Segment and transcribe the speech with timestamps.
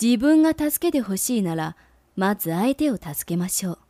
[0.00, 1.76] 自分が助けてほしいなら、
[2.16, 3.85] まず相手を助けましょう。